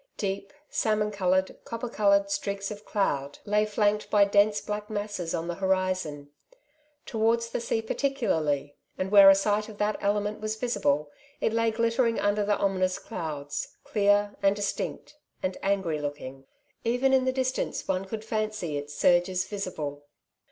[0.17, 3.65] Deep salmon coloured, copper coloured streaks of cloud g6" Two Sides to every Question^ lay
[3.69, 6.31] flanked by dense black masses on the horizon—
[7.05, 11.09] towards the sea particularly, and where a sight of that element was yisible,
[11.39, 16.45] it lay glittering under the ominous clouds, clear, and distinct, and angry looking.
[16.83, 20.05] Even in the distance one could fancy its surges visible.